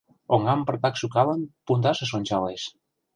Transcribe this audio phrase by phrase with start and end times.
[0.33, 2.61] Оҥам пыртак шӱкалын, пундашыш ончалеш.